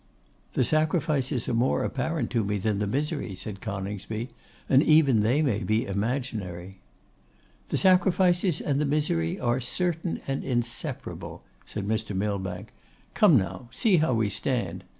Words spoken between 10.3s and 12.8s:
inseparable,' said Mr. Millbank.